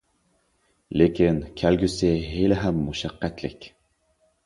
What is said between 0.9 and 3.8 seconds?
لېكىن كەلگۈسى ھېلىھەم مۇشەققەتلىك.